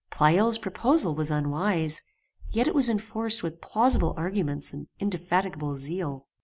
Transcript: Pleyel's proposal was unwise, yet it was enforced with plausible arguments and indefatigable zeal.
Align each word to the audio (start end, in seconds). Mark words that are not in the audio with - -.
Pleyel's 0.09 0.57
proposal 0.57 1.13
was 1.13 1.29
unwise, 1.29 2.01
yet 2.49 2.67
it 2.67 2.73
was 2.73 2.89
enforced 2.89 3.43
with 3.43 3.61
plausible 3.61 4.15
arguments 4.17 4.73
and 4.73 4.87
indefatigable 4.99 5.75
zeal. 5.75 6.25